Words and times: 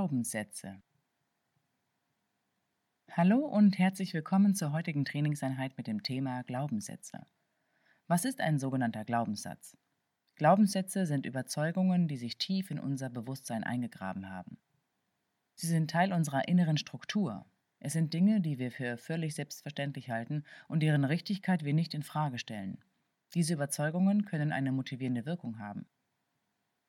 Glaubenssätze 0.00 0.80
Hallo 3.10 3.40
und 3.40 3.78
herzlich 3.78 4.14
willkommen 4.14 4.54
zur 4.54 4.72
heutigen 4.72 5.04
Trainingseinheit 5.04 5.76
mit 5.76 5.86
dem 5.86 6.02
Thema 6.02 6.42
Glaubenssätze. 6.44 7.26
Was 8.06 8.24
ist 8.24 8.40
ein 8.40 8.58
sogenannter 8.58 9.04
Glaubenssatz? 9.04 9.76
Glaubenssätze 10.36 11.04
sind 11.04 11.26
Überzeugungen, 11.26 12.08
die 12.08 12.16
sich 12.16 12.38
tief 12.38 12.70
in 12.70 12.78
unser 12.78 13.10
Bewusstsein 13.10 13.62
eingegraben 13.62 14.30
haben. 14.30 14.56
Sie 15.54 15.66
sind 15.66 15.90
Teil 15.90 16.14
unserer 16.14 16.48
inneren 16.48 16.78
Struktur. 16.78 17.44
Es 17.78 17.92
sind 17.92 18.14
Dinge, 18.14 18.40
die 18.40 18.58
wir 18.58 18.70
für 18.70 18.96
völlig 18.96 19.34
selbstverständlich 19.34 20.08
halten 20.08 20.44
und 20.66 20.82
deren 20.82 21.04
Richtigkeit 21.04 21.62
wir 21.62 21.74
nicht 21.74 21.92
in 21.92 22.04
Frage 22.04 22.38
stellen. 22.38 22.78
Diese 23.34 23.52
Überzeugungen 23.52 24.24
können 24.24 24.50
eine 24.50 24.72
motivierende 24.72 25.26
Wirkung 25.26 25.58
haben. 25.58 25.84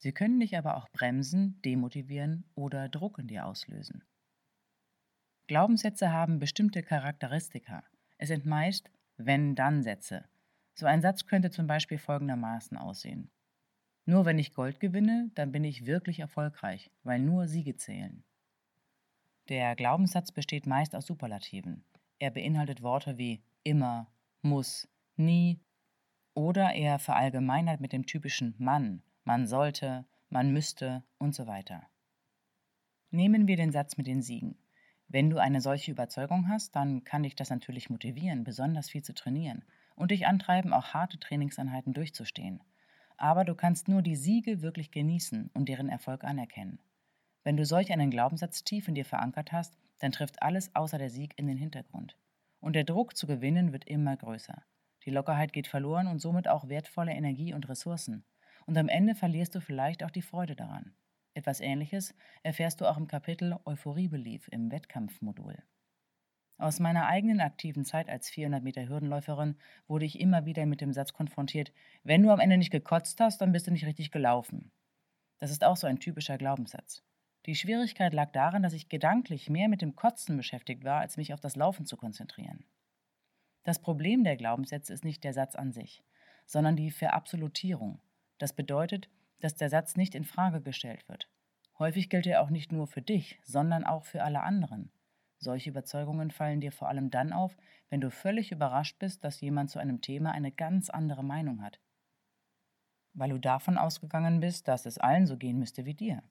Sie 0.02 0.13
können 0.13 0.39
dich 0.39 0.57
aber 0.57 0.77
auch 0.77 0.89
bremsen, 0.89 1.61
demotivieren 1.61 2.44
oder 2.55 2.89
Druck 2.89 3.19
in 3.19 3.27
dir 3.27 3.45
auslösen. 3.45 4.03
Glaubenssätze 5.45 6.11
haben 6.11 6.39
bestimmte 6.39 6.81
Charakteristika. 6.81 7.83
Es 8.17 8.29
sind 8.29 8.47
meist 8.47 8.89
Wenn-Dann-Sätze. 9.17 10.25
So 10.73 10.88
ein 10.88 11.03
Satz 11.03 11.27
könnte 11.27 11.52
zum 11.52 11.67
Beispiel 11.67 11.99
folgendermaßen 11.99 12.77
aussehen. 12.77 13.29
Nur 14.05 14.25
wenn 14.25 14.39
ich 14.39 14.55
Gold 14.55 14.79
gewinne, 14.79 15.29
dann 15.35 15.52
bin 15.52 15.63
ich 15.63 15.85
wirklich 15.85 16.19
erfolgreich, 16.19 16.89
weil 17.03 17.19
nur 17.19 17.47
Siege 17.47 17.75
zählen. 17.75 18.23
Der 19.49 19.75
Glaubenssatz 19.75 20.31
besteht 20.31 20.66
meist 20.66 20.95
aus 20.95 21.05
Superlativen. 21.05 21.85
Er 22.17 22.31
beinhaltet 22.31 22.81
Worte 22.81 23.19
wie 23.19 23.44
immer, 23.63 24.11
muss, 24.41 24.88
nie 25.16 25.59
oder 26.33 26.73
er 26.73 26.97
verallgemeinert 26.97 27.81
mit 27.81 27.94
dem 27.94 28.07
typischen 28.07 28.55
Mann, 28.57 29.03
man 29.23 29.47
sollte, 29.47 30.05
man 30.30 30.52
müsste 30.52 31.03
und 31.17 31.36
so 31.36 31.47
weiter. 31.47 31.88
Nehmen 33.09 33.47
wir 33.47 33.58
den 33.58 33.72
Satz 33.72 33.97
mit 33.97 34.08
den 34.08 34.22
Siegen. 34.22 34.58
Wenn 35.08 35.30
du 35.30 35.38
eine 35.38 35.59
solche 35.59 35.91
Überzeugung 35.91 36.47
hast, 36.47 36.75
dann 36.75 37.03
kann 37.03 37.23
dich 37.23 37.36
das 37.36 37.50
natürlich 37.50 37.90
motivieren, 37.90 38.45
besonders 38.45 38.90
viel 38.90 39.03
zu 39.03 39.13
trainieren 39.13 39.66
und 39.95 40.12
dich 40.12 40.25
antreiben, 40.25 40.72
auch 40.72 40.94
harte 40.94 41.19
Trainingseinheiten 41.19 41.94
durchzustehen. 41.94 42.63
Aber 43.18 43.44
du 43.44 43.53
kannst 43.53 43.90
nur 43.90 44.01
die 44.01 44.16
Siege 44.16 44.62
wirklich 44.62 44.91
genießen 44.91 45.51
und 45.53 45.68
deren 45.68 45.90
Erfolg 45.90 46.24
anerkennen. 46.24 46.79
Wenn 47.44 47.57
du 47.57 47.66
solch 47.66 47.91
einen 47.91 48.09
Glaubenssatz 48.09 48.63
tief 48.63 48.88
in 48.88 48.95
dir 48.95 49.06
verankert 49.06 49.51
hast, 49.51 49.78
dann 50.00 50.12
trifft 50.12 50.41
alles 50.41 50.74
außer 50.75 50.97
der 50.97 51.09
Sieg 51.09 51.34
in 51.38 51.47
den 51.47 51.57
Hintergrund. 51.57 52.18
Und 52.59 52.74
der 52.74 52.84
Druck 52.84 53.16
zu 53.18 53.28
gewinnen 53.28 53.74
wird 53.74 53.85
immer 53.85 54.16
größer. 54.16 54.63
Die 55.06 55.12
Lockerheit 55.12 55.51
geht 55.51 55.68
verloren 55.68 56.07
und 56.07 56.19
somit 56.19 56.47
auch 56.47 56.69
wertvolle 56.69 57.12
Energie 57.12 57.53
und 57.53 57.68
Ressourcen. 57.68 58.24
Und 58.71 58.77
am 58.77 58.87
Ende 58.87 59.15
verlierst 59.15 59.53
du 59.53 59.59
vielleicht 59.59 60.01
auch 60.01 60.11
die 60.11 60.21
Freude 60.21 60.55
daran. 60.55 60.93
Etwas 61.33 61.59
Ähnliches 61.59 62.15
erfährst 62.41 62.79
du 62.79 62.89
auch 62.89 62.95
im 62.95 63.05
Kapitel 63.05 63.59
Euphorie 63.65 64.07
Belief 64.07 64.47
im 64.47 64.71
Wettkampfmodul. 64.71 65.61
Aus 66.57 66.79
meiner 66.79 67.05
eigenen 67.07 67.41
aktiven 67.41 67.83
Zeit 67.83 68.07
als 68.07 68.29
400 68.29 68.63
Meter 68.63 68.87
Hürdenläuferin 68.87 69.57
wurde 69.89 70.05
ich 70.05 70.21
immer 70.21 70.45
wieder 70.45 70.65
mit 70.65 70.79
dem 70.79 70.93
Satz 70.93 71.11
konfrontiert: 71.11 71.73
Wenn 72.05 72.23
du 72.23 72.29
am 72.29 72.39
Ende 72.39 72.57
nicht 72.57 72.71
gekotzt 72.71 73.19
hast, 73.19 73.41
dann 73.41 73.51
bist 73.51 73.67
du 73.67 73.71
nicht 73.71 73.85
richtig 73.85 74.09
gelaufen. 74.09 74.71
Das 75.39 75.51
ist 75.51 75.65
auch 75.65 75.75
so 75.75 75.85
ein 75.85 75.99
typischer 75.99 76.38
Glaubenssatz. 76.38 77.03
Die 77.47 77.55
Schwierigkeit 77.55 78.13
lag 78.13 78.31
darin, 78.31 78.63
dass 78.63 78.71
ich 78.71 78.88
gedanklich 78.88 79.49
mehr 79.49 79.67
mit 79.67 79.81
dem 79.81 79.97
Kotzen 79.97 80.38
beschäftigt 80.38 80.85
war, 80.85 81.01
als 81.01 81.17
mich 81.17 81.33
auf 81.33 81.41
das 81.41 81.57
Laufen 81.57 81.85
zu 81.85 81.97
konzentrieren. 81.97 82.63
Das 83.63 83.81
Problem 83.81 84.23
der 84.23 84.38
Glaubenssätze 84.38 84.93
ist 84.93 85.03
nicht 85.03 85.25
der 85.25 85.33
Satz 85.33 85.55
an 85.55 85.73
sich, 85.73 86.05
sondern 86.45 86.77
die 86.77 86.89
Verabsolutierung. 86.89 87.99
Das 88.41 88.53
bedeutet, 88.53 89.07
dass 89.40 89.53
der 89.53 89.69
Satz 89.69 89.96
nicht 89.96 90.16
in 90.16 90.25
Frage 90.25 90.62
gestellt 90.62 91.07
wird. 91.07 91.29
Häufig 91.78 92.09
gilt 92.09 92.25
er 92.25 92.41
auch 92.41 92.50
nicht 92.50 92.72
nur 92.72 92.88
für 92.88 93.03
dich, 93.03 93.40
sondern 93.44 93.84
auch 93.84 94.03
für 94.03 94.24
alle 94.24 94.41
anderen. 94.41 94.91
Solche 95.38 95.69
Überzeugungen 95.69 96.31
fallen 96.31 96.59
dir 96.59 96.72
vor 96.72 96.90
allem 96.90 97.12
dann 97.12 97.34
auf, 97.34 97.56
wenn 97.91 98.01
du 98.01 98.09
völlig 98.09 98.51
überrascht 98.51 98.97
bist, 98.97 99.24
dass 99.24 99.41
jemand 99.41 99.69
zu 99.69 99.78
einem 99.78 100.01
Thema 100.01 100.31
eine 100.31 100.51
ganz 100.51 100.90
andere 100.90 101.24
Meinung 101.24 101.62
hat. 101.62 101.80
Weil 103.13 103.30
du 103.30 103.38
davon 103.38 103.78
ausgegangen 103.78 104.40
bist, 104.40 104.68
dass 104.68 104.88
es 104.88 104.97
allen 104.97 105.28
so 105.28 105.38
gehen 105.38 105.59
müsste 105.59 105.85
wie 105.85 105.94
dir. 105.94 106.24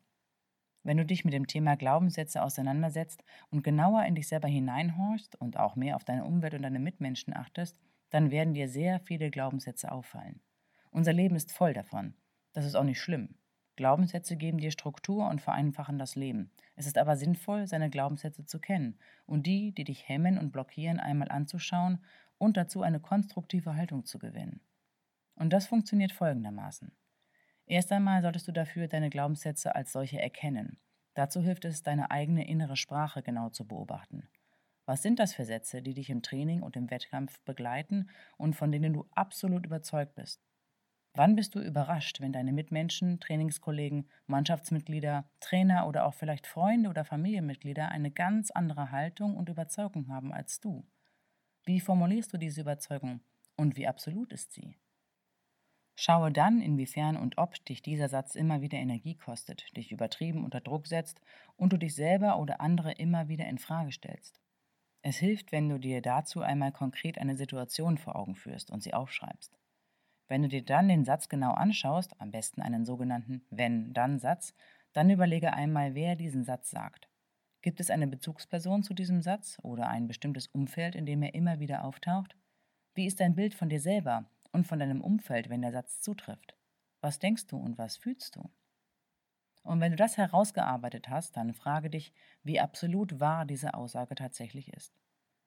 Wenn 0.82 0.96
du 0.96 1.06
dich 1.06 1.24
mit 1.24 1.32
dem 1.32 1.46
Thema 1.46 1.76
Glaubenssätze 1.76 2.42
auseinandersetzt 2.42 3.22
und 3.50 3.62
genauer 3.62 4.02
in 4.02 4.16
dich 4.16 4.26
selber 4.26 4.48
hineinhorchst 4.48 5.36
und 5.36 5.58
auch 5.58 5.76
mehr 5.76 5.94
auf 5.94 6.02
deine 6.02 6.24
Umwelt 6.24 6.54
und 6.54 6.62
deine 6.62 6.80
Mitmenschen 6.80 7.36
achtest, 7.36 7.78
dann 8.08 8.32
werden 8.32 8.54
dir 8.54 8.68
sehr 8.68 8.98
viele 8.98 9.30
Glaubenssätze 9.30 9.92
auffallen. 9.92 10.40
Unser 10.90 11.12
Leben 11.12 11.36
ist 11.36 11.52
voll 11.52 11.72
davon. 11.72 12.14
Das 12.52 12.64
ist 12.64 12.74
auch 12.74 12.84
nicht 12.84 13.00
schlimm. 13.00 13.36
Glaubenssätze 13.76 14.36
geben 14.36 14.58
dir 14.58 14.72
Struktur 14.72 15.28
und 15.28 15.40
vereinfachen 15.40 15.98
das 15.98 16.14
Leben. 16.16 16.50
Es 16.76 16.86
ist 16.86 16.98
aber 16.98 17.16
sinnvoll, 17.16 17.66
seine 17.66 17.88
Glaubenssätze 17.88 18.44
zu 18.44 18.58
kennen 18.58 18.98
und 19.24 19.46
die, 19.46 19.72
die 19.72 19.84
dich 19.84 20.08
hemmen 20.08 20.36
und 20.36 20.52
blockieren, 20.52 21.00
einmal 21.00 21.30
anzuschauen 21.30 22.04
und 22.36 22.56
dazu 22.56 22.82
eine 22.82 23.00
konstruktive 23.00 23.76
Haltung 23.76 24.04
zu 24.04 24.18
gewinnen. 24.18 24.60
Und 25.34 25.52
das 25.52 25.66
funktioniert 25.66 26.12
folgendermaßen. 26.12 26.92
Erst 27.64 27.92
einmal 27.92 28.20
solltest 28.20 28.48
du 28.48 28.52
dafür 28.52 28.88
deine 28.88 29.10
Glaubenssätze 29.10 29.74
als 29.74 29.92
solche 29.92 30.20
erkennen. 30.20 30.78
Dazu 31.14 31.40
hilft 31.40 31.64
es, 31.64 31.82
deine 31.82 32.10
eigene 32.10 32.48
innere 32.48 32.76
Sprache 32.76 33.22
genau 33.22 33.48
zu 33.48 33.66
beobachten. 33.66 34.28
Was 34.84 35.02
sind 35.02 35.18
das 35.20 35.34
für 35.34 35.44
Sätze, 35.44 35.80
die 35.80 35.94
dich 35.94 36.10
im 36.10 36.20
Training 36.20 36.62
und 36.62 36.76
im 36.76 36.90
Wettkampf 36.90 37.40
begleiten 37.44 38.10
und 38.36 38.56
von 38.56 38.72
denen 38.72 38.92
du 38.92 39.06
absolut 39.12 39.64
überzeugt 39.64 40.16
bist? 40.16 40.49
Wann 41.14 41.34
bist 41.34 41.54
du 41.54 41.60
überrascht, 41.60 42.20
wenn 42.20 42.32
deine 42.32 42.52
Mitmenschen, 42.52 43.20
Trainingskollegen, 43.20 44.08
Mannschaftsmitglieder, 44.26 45.28
Trainer 45.40 45.86
oder 45.88 46.06
auch 46.06 46.14
vielleicht 46.14 46.46
Freunde 46.46 46.88
oder 46.88 47.04
Familienmitglieder 47.04 47.88
eine 47.88 48.10
ganz 48.10 48.50
andere 48.50 48.92
Haltung 48.92 49.36
und 49.36 49.48
Überzeugung 49.48 50.08
haben 50.08 50.32
als 50.32 50.60
du? 50.60 50.86
Wie 51.64 51.80
formulierst 51.80 52.32
du 52.32 52.38
diese 52.38 52.62
Überzeugung 52.62 53.20
und 53.56 53.76
wie 53.76 53.88
absolut 53.88 54.32
ist 54.32 54.52
sie? 54.52 54.78
Schaue 55.96 56.32
dann, 56.32 56.62
inwiefern 56.62 57.16
und 57.16 57.38
ob 57.38 57.62
dich 57.66 57.82
dieser 57.82 58.08
Satz 58.08 58.34
immer 58.34 58.62
wieder 58.62 58.78
Energie 58.78 59.16
kostet, 59.16 59.76
dich 59.76 59.92
übertrieben 59.92 60.44
unter 60.44 60.60
Druck 60.60 60.86
setzt 60.86 61.20
und 61.56 61.72
du 61.72 61.76
dich 61.76 61.94
selber 61.94 62.38
oder 62.38 62.60
andere 62.60 62.92
immer 62.92 63.28
wieder 63.28 63.46
in 63.46 63.58
Frage 63.58 63.92
stellst. 63.92 64.40
Es 65.02 65.18
hilft, 65.18 65.52
wenn 65.52 65.68
du 65.68 65.78
dir 65.78 66.00
dazu 66.00 66.40
einmal 66.40 66.72
konkret 66.72 67.18
eine 67.18 67.36
Situation 67.36 67.98
vor 67.98 68.16
Augen 68.16 68.34
führst 68.34 68.70
und 68.70 68.82
sie 68.82 68.94
aufschreibst. 68.94 69.59
Wenn 70.30 70.42
du 70.42 70.48
dir 70.48 70.64
dann 70.64 70.86
den 70.86 71.04
Satz 71.04 71.28
genau 71.28 71.50
anschaust, 71.50 72.14
am 72.20 72.30
besten 72.30 72.62
einen 72.62 72.84
sogenannten 72.84 73.44
Wenn-Dann-Satz, 73.50 74.54
dann 74.92 75.10
überlege 75.10 75.52
einmal, 75.52 75.96
wer 75.96 76.14
diesen 76.14 76.44
Satz 76.44 76.70
sagt. 76.70 77.08
Gibt 77.62 77.80
es 77.80 77.90
eine 77.90 78.06
Bezugsperson 78.06 78.84
zu 78.84 78.94
diesem 78.94 79.22
Satz 79.22 79.58
oder 79.62 79.88
ein 79.88 80.06
bestimmtes 80.06 80.46
Umfeld, 80.46 80.94
in 80.94 81.04
dem 81.04 81.24
er 81.24 81.34
immer 81.34 81.58
wieder 81.58 81.82
auftaucht? 81.82 82.36
Wie 82.94 83.06
ist 83.06 83.18
dein 83.18 83.34
Bild 83.34 83.54
von 83.54 83.70
dir 83.70 83.80
selber 83.80 84.30
und 84.52 84.68
von 84.68 84.78
deinem 84.78 85.00
Umfeld, 85.00 85.48
wenn 85.48 85.62
der 85.62 85.72
Satz 85.72 86.00
zutrifft? 86.00 86.56
Was 87.00 87.18
denkst 87.18 87.48
du 87.48 87.56
und 87.56 87.76
was 87.76 87.96
fühlst 87.96 88.36
du? 88.36 88.48
Und 89.64 89.80
wenn 89.80 89.90
du 89.90 89.96
das 89.96 90.16
herausgearbeitet 90.16 91.08
hast, 91.08 91.36
dann 91.36 91.54
frage 91.54 91.90
dich, 91.90 92.12
wie 92.44 92.60
absolut 92.60 93.18
wahr 93.18 93.46
diese 93.46 93.74
Aussage 93.74 94.14
tatsächlich 94.14 94.72
ist. 94.72 94.94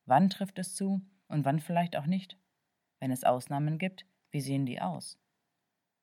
Wann 0.05 0.29
trifft 0.29 0.59
es 0.59 0.75
zu 0.75 1.01
und 1.29 1.45
wann 1.45 1.61
vielleicht 1.61 1.95
auch 1.95 2.05
nicht? 2.05 2.37
Wenn 2.99 3.11
es 3.11 3.23
Ausnahmen 3.23 3.77
gibt, 3.77 4.05
wie 4.33 4.41
sehen 4.41 4.65
die 4.65 4.81
aus? 4.81 5.17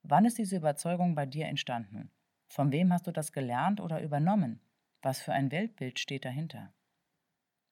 Wann 0.03 0.25
ist 0.25 0.39
diese 0.39 0.57
Überzeugung 0.57 1.15
bei 1.15 1.27
dir 1.27 1.47
entstanden? 1.47 2.11
Von 2.49 2.71
wem 2.71 2.93
hast 2.93 3.07
du 3.07 3.13
das 3.13 3.33
gelernt 3.33 3.81
oder 3.81 4.01
übernommen? 4.01 4.61
Was 5.03 5.21
für 5.21 5.33
ein 5.33 5.51
Weltbild 5.51 5.99
steht 5.99 6.25
dahinter? 6.25 6.73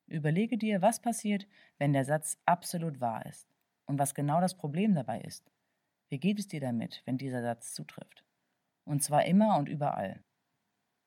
Überlege 0.07 0.59
dir, 0.59 0.83
was 0.83 1.01
passiert, 1.01 1.47
wenn 1.79 1.93
der 1.93 2.05
Satz 2.05 2.39
absolut 2.45 3.01
wahr 3.01 3.25
ist 3.27 3.49
und 3.87 3.99
was 3.99 4.15
genau 4.15 4.41
das 4.41 4.57
Problem 4.57 4.95
dabei 4.95 5.21
ist. 5.21 5.51
Wie 6.09 6.19
geht 6.19 6.39
es 6.39 6.49
dir 6.49 6.61
damit, 6.61 7.03
wenn 7.05 7.19
dieser 7.19 7.43
Satz 7.43 7.75
zutrifft? 7.75 8.25
Und 8.85 9.03
zwar 9.03 9.27
immer 9.27 9.59
und 9.59 9.69
überall. 9.69 10.25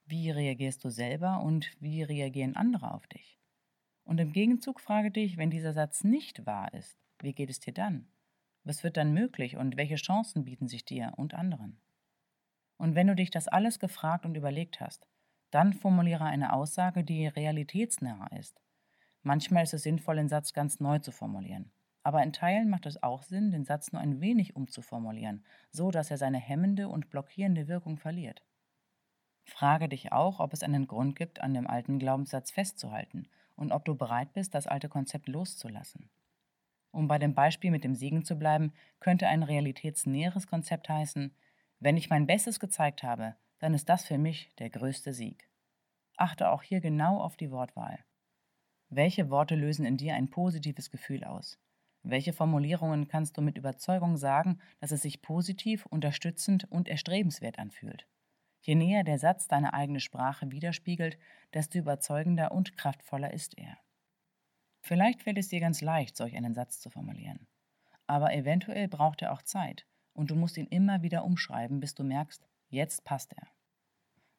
Wie 0.06 0.30
reagierst 0.30 0.83
du 0.83 0.89
selber 0.89 1.42
und 1.42 1.71
wie 1.80 2.03
reagieren 2.03 2.56
andere 2.56 2.94
auf 2.94 3.07
dich? 3.07 3.39
Und 4.03 4.19
im 4.19 4.31
Gegenzug 4.31 4.80
frage 4.80 5.12
dich, 5.12 5.38
wenn 5.38 5.50
dieser 5.50 5.74
Satz 5.74 6.03
nicht 6.03 6.45
wahr 6.45 6.74
ist, 6.74 7.00
wie 7.19 7.33
geht 7.33 7.50
es 7.50 7.59
dir 7.59 7.74
dann? 7.74 8.10
Was 8.63 8.83
wird 8.83 8.97
dann 8.97 9.13
möglich 9.13 9.57
und 9.57 9.77
welche 9.77 9.95
Chancen 9.95 10.45
bieten 10.45 10.67
sich 10.67 10.85
dir 10.85 11.13
und 11.17 11.33
anderen? 11.33 11.79
Und 12.77 12.95
wenn 12.95 13.07
du 13.07 13.15
dich 13.15 13.31
das 13.31 13.47
alles 13.47 13.79
gefragt 13.79 14.25
und 14.25 14.35
überlegt 14.35 14.79
hast, 14.79 15.07
dann 15.51 15.73
formuliere 15.73 16.25
eine 16.25 16.53
Aussage, 16.53 17.03
die 17.03 17.27
realitätsnah 17.27 18.27
ist. 18.37 18.61
Manchmal 19.23 19.63
ist 19.63 19.73
es 19.73 19.83
sinnvoll, 19.83 20.15
den 20.15 20.29
Satz 20.29 20.53
ganz 20.53 20.79
neu 20.79 20.99
zu 20.99 21.11
formulieren. 21.11 21.71
Aber 22.03 22.23
in 22.23 22.33
Teilen 22.33 22.69
macht 22.69 22.85
es 22.85 23.03
auch 23.03 23.21
Sinn, 23.21 23.51
den 23.51 23.65
Satz 23.65 23.91
nur 23.91 24.01
ein 24.01 24.21
wenig 24.21 24.55
umzuformulieren, 24.55 25.45
so 25.71 25.91
dass 25.91 26.09
er 26.09 26.17
seine 26.17 26.39
hemmende 26.39 26.87
und 26.87 27.09
blockierende 27.09 27.67
Wirkung 27.67 27.97
verliert. 27.97 28.43
Frage 29.43 29.89
dich 29.89 30.11
auch, 30.11 30.39
ob 30.39 30.53
es 30.53 30.63
einen 30.63 30.87
Grund 30.87 31.15
gibt, 31.15 31.41
an 31.41 31.53
dem 31.53 31.67
alten 31.67 31.99
Glaubenssatz 31.99 32.51
festzuhalten 32.51 33.27
und 33.55 33.71
ob 33.71 33.85
du 33.85 33.95
bereit 33.95 34.33
bist, 34.33 34.55
das 34.55 34.65
alte 34.65 34.89
Konzept 34.89 35.27
loszulassen. 35.27 36.09
Um 36.91 37.07
bei 37.07 37.17
dem 37.17 37.33
Beispiel 37.33 37.71
mit 37.71 37.83
dem 37.83 37.95
Siegen 37.95 38.23
zu 38.23 38.38
bleiben, 38.38 38.73
könnte 38.99 39.27
ein 39.27 39.43
realitätsnäheres 39.43 40.47
Konzept 40.47 40.89
heißen, 40.89 41.33
wenn 41.79 41.97
ich 41.97 42.09
mein 42.09 42.27
Bestes 42.27 42.59
gezeigt 42.59 43.01
habe, 43.01 43.35
dann 43.59 43.73
ist 43.73 43.89
das 43.89 44.05
für 44.05 44.17
mich 44.17 44.53
der 44.59 44.69
größte 44.69 45.13
Sieg. 45.13 45.49
Achte 46.17 46.49
auch 46.49 46.63
hier 46.63 46.81
genau 46.81 47.19
auf 47.19 47.38
die 47.38 47.49
Wortwahl. 47.49 48.03
Welche 48.89 49.29
Worte 49.29 49.55
lösen 49.55 49.85
in 49.85 49.97
dir 49.97 50.15
ein 50.15 50.29
positives 50.29 50.91
Gefühl 50.91 51.23
aus? 51.23 51.57
Welche 52.03 52.33
Formulierungen 52.33 53.07
kannst 53.07 53.38
du 53.38 53.41
mit 53.41 53.57
Überzeugung 53.57 54.17
sagen, 54.17 54.59
dass 54.79 54.91
es 54.91 55.03
sich 55.03 55.21
positiv, 55.21 55.85
unterstützend 55.85 56.69
und 56.69 56.88
erstrebenswert 56.88 57.57
anfühlt? 57.57 58.05
Je 58.59 58.75
näher 58.75 59.03
der 59.03 59.17
Satz 59.17 59.47
deine 59.47 59.73
eigene 59.73 59.99
Sprache 59.99 60.51
widerspiegelt, 60.51 61.17
desto 61.53 61.79
überzeugender 61.79 62.51
und 62.51 62.75
kraftvoller 62.75 63.33
ist 63.33 63.57
er. 63.57 63.77
Vielleicht 64.81 65.21
fällt 65.21 65.37
es 65.37 65.47
dir 65.47 65.59
ganz 65.59 65.81
leicht, 65.81 66.17
solch 66.17 66.35
einen 66.35 66.53
Satz 66.53 66.79
zu 66.79 66.89
formulieren. 66.89 67.47
Aber 68.07 68.33
eventuell 68.33 68.87
braucht 68.87 69.21
er 69.21 69.31
auch 69.31 69.41
Zeit 69.41 69.85
und 70.13 70.31
du 70.31 70.35
musst 70.35 70.57
ihn 70.57 70.67
immer 70.67 71.01
wieder 71.01 71.23
umschreiben, 71.23 71.79
bis 71.79 71.95
du 71.95 72.03
merkst, 72.03 72.45
jetzt 72.69 73.03
passt 73.05 73.33
er. 73.33 73.47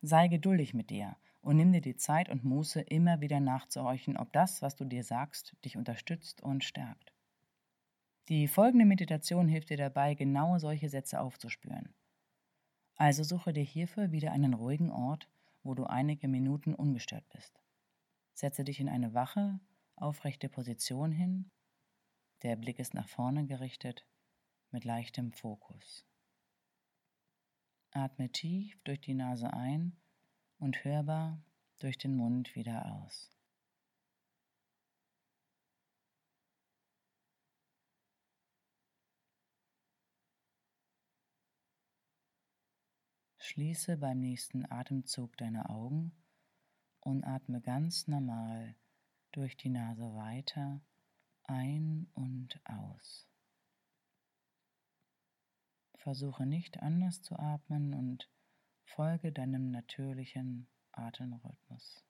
Sei 0.02 0.28
geduldig 0.28 0.74
mit 0.74 0.90
dir 0.90 1.16
und 1.40 1.56
nimm 1.56 1.72
dir 1.72 1.80
die 1.80 1.96
Zeit 1.96 2.28
und 2.28 2.44
Muße, 2.44 2.80
immer 2.80 3.20
wieder 3.20 3.40
nachzuhorchen, 3.40 4.16
ob 4.16 4.32
das, 4.32 4.62
was 4.62 4.74
du 4.74 4.84
dir 4.84 5.04
sagst, 5.04 5.56
dich 5.64 5.76
unterstützt 5.76 6.42
und 6.42 6.64
stärkt. 6.64 7.12
Die 8.28 8.48
folgende 8.48 8.84
Meditation 8.84 9.48
hilft 9.48 9.70
dir 9.70 9.76
dabei, 9.76 10.14
genau 10.14 10.58
solche 10.58 10.88
Sätze 10.88 11.20
aufzuspüren. 11.20 11.94
Also 12.96 13.24
suche 13.24 13.52
dir 13.52 13.64
hierfür 13.64 14.12
wieder 14.12 14.32
einen 14.32 14.54
ruhigen 14.54 14.90
Ort, 14.90 15.28
wo 15.62 15.74
du 15.74 15.84
einige 15.84 16.28
Minuten 16.28 16.74
ungestört 16.74 17.28
bist. 17.30 17.60
Setze 18.34 18.64
dich 18.64 18.80
in 18.80 18.88
eine 18.88 19.14
wache, 19.14 19.60
aufrechte 20.02 20.48
Position 20.48 21.12
hin. 21.12 21.50
Der 22.42 22.56
Blick 22.56 22.78
ist 22.80 22.92
nach 22.92 23.08
vorne 23.08 23.46
gerichtet, 23.46 24.04
mit 24.70 24.84
leichtem 24.84 25.32
Fokus. 25.32 26.04
Atme 27.92 28.30
tief 28.30 28.80
durch 28.82 29.00
die 29.00 29.14
Nase 29.14 29.52
ein 29.52 29.96
und 30.58 30.84
hörbar 30.84 31.44
durch 31.78 31.98
den 31.98 32.16
Mund 32.16 32.56
wieder 32.56 32.92
aus. 32.92 33.30
Schließe 43.38 43.98
beim 43.98 44.20
nächsten 44.20 44.64
Atemzug 44.70 45.36
deine 45.36 45.68
Augen 45.68 46.16
und 47.00 47.22
atme 47.24 47.60
ganz 47.60 48.08
normal 48.08 48.74
durch 49.32 49.56
die 49.56 49.70
Nase 49.70 50.14
weiter 50.14 50.80
ein 51.44 52.08
und 52.14 52.60
aus. 52.64 53.28
Versuche 55.96 56.46
nicht 56.46 56.82
anders 56.82 57.22
zu 57.22 57.38
atmen 57.38 57.94
und 57.94 58.28
folge 58.84 59.32
deinem 59.32 59.70
natürlichen 59.70 60.68
Atemrhythmus. 60.92 62.04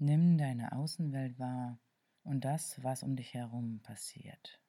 Nimm 0.00 0.38
deine 0.38 0.70
Außenwelt 0.72 1.40
wahr 1.40 1.80
und 2.22 2.44
das, 2.44 2.80
was 2.84 3.02
um 3.02 3.16
dich 3.16 3.34
herum 3.34 3.80
passiert. 3.82 4.60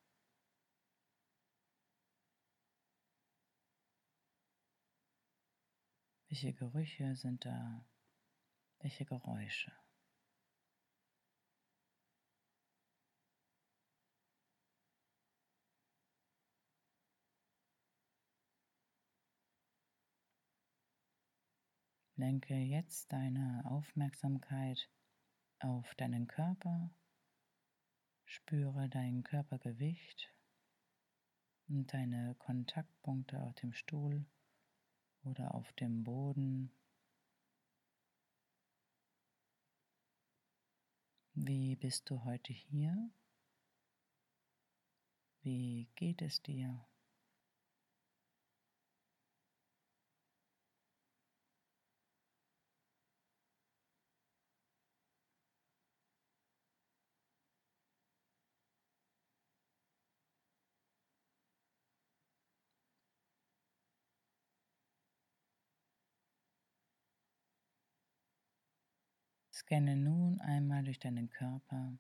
Welche 6.30 6.54
Gerüche 6.54 7.16
sind 7.16 7.46
da? 7.46 7.86
Welche 8.80 9.06
Geräusche? 9.06 9.72
Lenke 22.16 22.56
jetzt 22.56 23.12
deine 23.14 23.62
Aufmerksamkeit 23.66 24.90
auf 25.60 25.94
deinen 25.96 26.28
Körper, 26.28 26.92
spüre 28.26 28.90
dein 28.90 29.24
Körpergewicht 29.24 30.34
und 31.68 31.94
deine 31.94 32.36
Kontaktpunkte 32.40 33.42
auf 33.42 33.56
dem 33.56 33.74
Stuhl 33.74 34.26
oder 35.24 35.54
auf 35.54 35.72
dem 35.74 36.04
Boden. 36.04 36.72
Wie 41.34 41.76
bist 41.76 42.10
du 42.10 42.24
heute 42.24 42.54
hier? 42.54 43.12
Wie 45.42 45.90
geht 45.96 46.22
es 46.22 46.42
dir? 46.42 46.86
Scanne 69.70 69.96
nun 69.96 70.42
einmal 70.42 70.84
durch 70.84 70.98
deinen 70.98 71.30
Körper. 71.30 71.96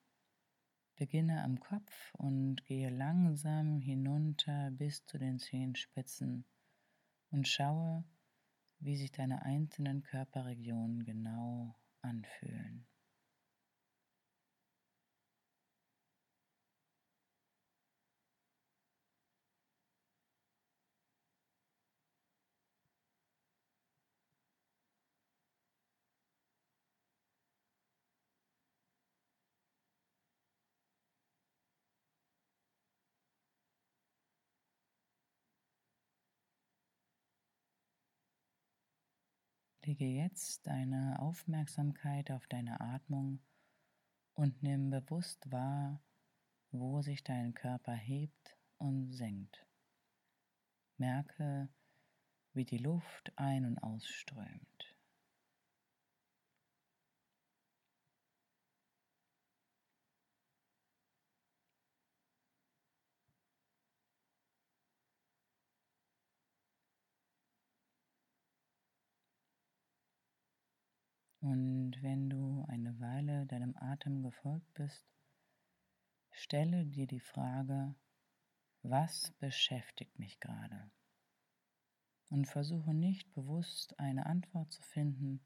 Beginne 0.96 1.44
am 1.44 1.60
Kopf 1.60 2.16
und 2.16 2.66
gehe 2.66 2.90
langsam 2.90 3.80
hinunter 3.80 4.72
bis 4.72 5.06
zu 5.06 5.20
den 5.20 5.38
Zehenspitzen 5.38 6.46
und 7.30 7.48
schaue, 7.48 8.04
wie 8.80 8.98
sich 8.98 9.12
deine 9.12 9.44
einzelnen 9.44 10.02
Körperregionen 10.02 11.06
genau 11.06 11.80
anfühlen. 12.02 12.88
Lege 39.89 40.05
jetzt 40.05 40.67
deine 40.67 41.17
Aufmerksamkeit 41.17 42.29
auf 42.29 42.46
deine 42.46 42.79
Atmung 42.79 43.39
und 44.36 44.62
nimm 44.62 44.91
bewusst 44.91 45.51
wahr, 45.51 46.00
wo 46.69 47.01
sich 47.01 47.24
dein 47.24 47.55
Körper 47.55 47.93
hebt 47.93 48.55
und 48.77 49.12
senkt. 49.12 49.65
Merke, 50.98 51.69
wie 52.53 52.65
die 52.65 52.77
Luft 52.77 53.34
ein- 53.36 53.65
und 53.65 53.79
ausströmt. 53.79 54.88
Und 71.50 71.98
wenn 72.03 72.29
du 72.29 72.63
eine 72.68 73.00
Weile 73.00 73.48
deinem 73.48 73.75
Atem 73.75 74.22
gefolgt 74.22 74.72
bist, 74.75 75.03
stelle 76.29 76.86
dir 76.86 77.08
die 77.08 77.20
Frage, 77.20 77.96
was 78.84 79.32
beschäftigt 79.39 80.20
mich 80.20 80.39
gerade? 80.39 80.91
Und 82.29 82.46
versuche 82.46 82.94
nicht 82.94 83.34
bewusst 83.34 84.00
eine 84.00 84.27
Antwort 84.27 84.72
zu 84.72 84.84
finden, 84.84 85.44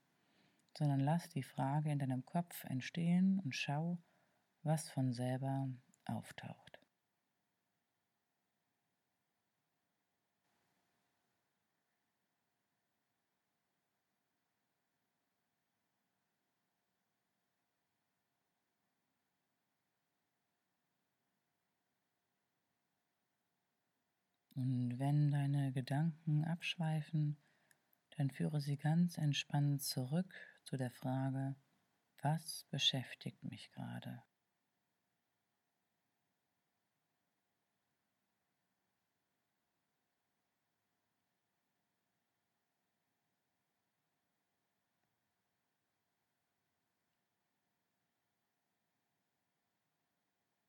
sondern 0.77 1.00
lass 1.00 1.29
die 1.29 1.41
Frage 1.41 1.89
in 1.89 2.00
deinem 2.00 2.25
Kopf 2.25 2.65
entstehen 2.65 3.39
und 3.39 3.55
schau, 3.55 3.98
was 4.62 4.89
von 4.89 5.13
selber 5.13 5.69
auftaucht. 6.03 6.62
Und 24.55 25.00
wenn 25.00 25.31
deine 25.31 25.72
Gedanken 25.72 26.45
abschweifen, 26.45 27.38
dann 28.17 28.29
führe 28.29 28.62
sie 28.62 28.77
ganz 28.77 29.17
entspannt 29.17 29.81
zurück 29.81 30.33
zu 30.63 30.77
der 30.77 30.91
Frage, 30.91 31.55
was 32.22 32.65
beschäftigt 32.69 33.43
mich 33.43 33.72
gerade? 33.72 34.24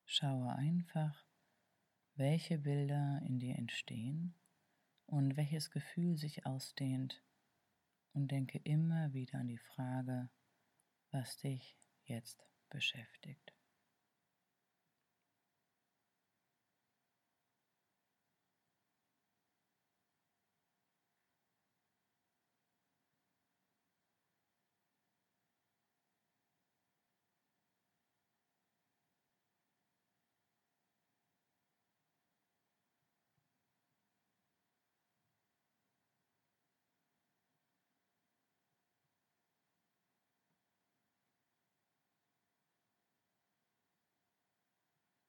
Schaue 0.07 0.55
einfach, 0.55 1.25
welche 2.17 2.59
Bilder 2.59 3.21
in 3.25 3.39
dir 3.39 3.57
entstehen 3.57 4.35
und 5.07 5.37
welches 5.37 5.71
Gefühl 5.71 6.17
sich 6.17 6.47
ausdehnt 6.47 7.23
und 8.13 8.31
denke 8.31 8.59
immer 8.59 9.13
wieder 9.13 9.39
an 9.39 9.49
die 9.49 9.59
Frage, 9.59 10.31
was 11.11 11.37
dich 11.39 11.77
jetzt 12.05 12.45
beschäftigt. 12.71 13.54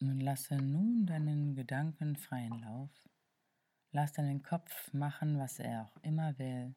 Und 0.08 0.20
lasse 0.20 0.56
nun 0.58 1.08
deinen 1.08 1.56
Gedanken 1.56 2.16
freien 2.16 2.62
Lauf. 2.62 2.92
Lass 3.92 4.14
deinen 4.14 4.44
Kopf 4.44 4.94
machen, 4.94 5.40
was 5.40 5.58
er 5.58 5.82
auch 5.82 5.98
immer 6.04 6.38
will. 6.38 6.76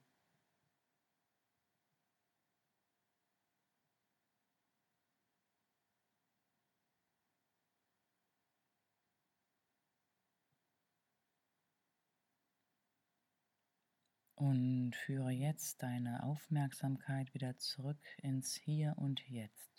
Und 14.37 14.97
führe 14.97 15.33
jetzt 15.33 15.83
deine 15.83 16.23
Aufmerksamkeit 16.23 17.35
wieder 17.35 17.59
zurück 17.59 18.01
ins 18.23 18.55
Hier 18.55 18.95
und 18.97 19.21
Jetzt. 19.29 19.78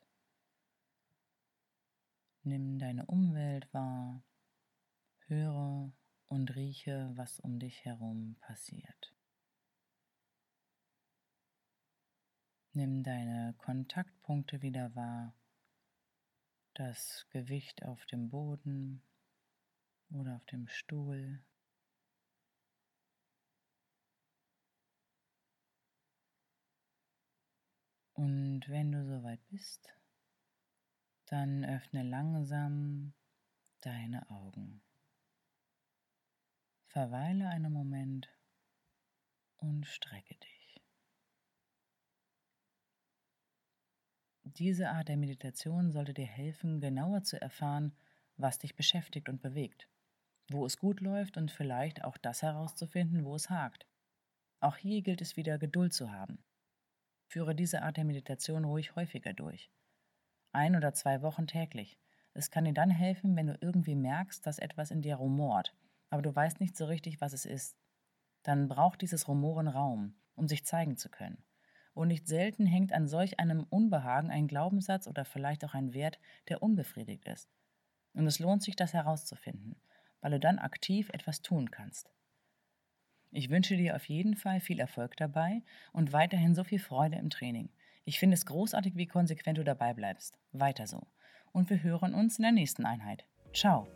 Nimm 2.50 2.80
deine 2.80 3.06
Umwelt 3.06 3.72
wahr, 3.76 4.24
höre 5.28 5.94
und 6.30 6.56
rieche, 6.56 7.12
was 7.14 7.40
um 7.40 7.60
dich 7.60 7.86
herum 7.86 8.38
passiert. 8.40 9.14
Nimm 12.74 13.04
deine 13.04 13.54
Kontaktpunkte 13.60 14.64
wieder 14.64 14.96
wahr, 14.96 15.36
das 16.74 17.28
Gewicht 17.30 17.84
auf 17.84 18.04
dem 18.08 18.32
Boden 18.32 19.04
oder 20.10 20.36
auf 20.36 20.46
dem 20.46 20.68
Stuhl. 20.70 21.46
Und 28.14 28.68
wenn 28.70 28.92
du 28.92 29.06
soweit 29.06 29.48
bist, 29.50 29.94
dann 31.32 31.64
öffne 31.64 32.04
langsam 32.04 33.14
deine 33.82 34.30
Augen. 34.30 34.82
Verweile 36.88 37.48
einen 37.50 37.72
Moment 37.72 38.30
und 39.58 39.86
strecke 39.86 40.36
dich. 40.36 40.82
Diese 44.44 44.90
Art 44.90 45.08
der 45.08 45.18
Meditation 45.18 45.92
sollte 45.92 46.16
dir 46.16 46.26
helfen, 46.26 46.82
genauer 46.82 47.22
zu 47.22 47.40
erfahren, 47.40 47.96
was 48.36 48.58
dich 48.58 48.76
beschäftigt 48.76 49.30
und 49.30 49.42
bewegt, 49.42 49.88
wo 50.50 50.66
es 50.66 50.78
gut 50.78 51.00
läuft 51.00 51.38
und 51.38 51.52
vielleicht 51.52 52.04
auch 52.04 52.18
das 52.18 52.42
herauszufinden, 52.42 53.24
wo 53.24 53.36
es 53.36 53.52
hakt. 53.52 53.88
Auch 54.60 54.78
hier 54.78 55.04
gilt 55.04 55.22
es 55.22 55.38
wieder, 55.38 55.60
Geduld 55.60 55.94
zu 55.94 56.12
haben. 56.12 56.44
Führe 57.28 57.54
diese 57.54 57.84
Art 57.84 57.98
der 57.98 58.06
Meditation 58.06 58.66
ruhig 58.66 58.96
häufiger 58.96 59.34
durch 59.34 59.70
ein 60.52 60.76
oder 60.76 60.94
zwei 60.94 61.22
Wochen 61.22 61.48
täglich. 61.48 61.98
Es 62.34 62.52
kann 62.52 62.66
dir 62.66 62.74
dann 62.74 62.90
helfen, 62.90 63.36
wenn 63.36 63.48
du 63.48 63.58
irgendwie 63.60 63.96
merkst, 63.96 64.46
dass 64.46 64.60
etwas 64.60 64.92
in 64.92 65.02
dir 65.02 65.16
rumort, 65.16 65.76
aber 66.10 66.22
du 66.22 66.36
weißt 66.36 66.60
nicht 66.60 66.78
so 66.78 66.86
richtig, 66.86 67.22
was 67.22 67.34
es 67.34 67.46
ist. 67.46 67.78
Dann 68.44 68.68
braucht 68.68 69.02
dieses 69.02 69.28
Rumoren 69.28 69.68
Raum, 69.68 70.16
um 70.36 70.48
sich 70.48 70.66
zeigen 70.66 70.98
zu 70.98 71.10
können. 71.10 71.44
Und 71.94 72.08
nicht 72.08 72.28
selten 72.28 72.66
hängt 72.66 72.94
an 72.94 73.08
solch 73.08 73.40
einem 73.40 73.66
Unbehagen 73.70 74.30
ein 74.32 74.48
Glaubenssatz 74.48 75.08
oder 75.08 75.26
vielleicht 75.26 75.66
auch 75.66 75.74
ein 75.74 75.94
Wert, 75.94 76.20
der 76.48 76.64
unbefriedigt 76.64 77.26
ist. 77.26 77.50
Und 78.14 78.26
es 78.26 78.40
lohnt 78.40 78.64
sich, 78.64 78.76
das 78.76 78.94
herauszufinden, 78.94 79.76
weil 80.22 80.32
du 80.32 80.40
dann 80.40 80.60
aktiv 80.60 81.10
etwas 81.10 81.42
tun 81.42 81.72
kannst. 81.72 82.12
Ich 83.32 83.50
wünsche 83.50 83.78
dir 83.78 83.96
auf 83.96 84.06
jeden 84.06 84.36
Fall 84.36 84.60
viel 84.60 84.80
Erfolg 84.80 85.16
dabei 85.18 85.62
und 85.94 86.14
weiterhin 86.14 86.56
so 86.56 86.64
viel 86.64 86.80
Freude 86.80 87.18
im 87.18 87.30
Training. 87.30 87.70
Ich 88.10 88.18
finde 88.18 88.34
es 88.34 88.48
großartig, 88.48 88.96
wie 88.96 89.06
konsequent 89.06 89.60
du 89.60 89.64
dabei 89.64 89.94
bleibst. 89.94 90.40
Weiter 90.52 90.88
so. 90.88 91.06
Und 91.52 91.70
wir 91.70 91.84
hören 91.84 92.16
uns 92.16 92.40
in 92.40 92.42
der 92.42 92.52
nächsten 92.52 92.84
Einheit. 92.84 93.24
Ciao. 93.54 93.88